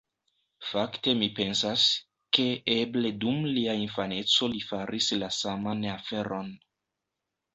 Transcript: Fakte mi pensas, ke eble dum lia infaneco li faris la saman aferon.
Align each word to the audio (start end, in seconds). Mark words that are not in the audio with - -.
Fakte 0.67 1.11
mi 1.17 1.27
pensas, 1.39 1.83
ke 2.37 2.45
eble 2.75 3.11
dum 3.25 3.37
lia 3.57 3.75
infaneco 3.81 4.49
li 4.55 4.61
faris 4.71 5.11
la 5.25 5.29
saman 5.43 5.85
aferon. 5.97 6.53